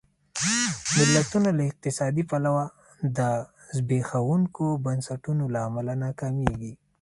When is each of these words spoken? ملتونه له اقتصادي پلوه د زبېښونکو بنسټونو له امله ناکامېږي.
ملتونه 0.97 1.49
له 1.57 1.63
اقتصادي 1.71 2.23
پلوه 2.31 2.63
د 3.17 3.19
زبېښونکو 3.75 4.65
بنسټونو 4.85 5.43
له 5.53 5.59
امله 5.67 5.93
ناکامېږي. 6.05 6.73